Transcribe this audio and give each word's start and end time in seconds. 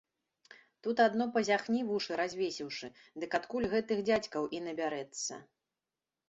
Тут 0.85 1.01
адно 1.07 1.27
пазяхні, 1.35 1.81
вушы 1.89 2.17
развесіўшы, 2.21 2.87
дык 3.25 3.37
адкуль 3.39 3.69
гэтых 3.75 4.03
дзядзькаў 4.09 4.43
і 4.57 4.63
набярэцца. 4.71 5.33